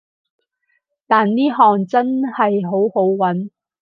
[1.05, 3.51] 但呢行真係好好搵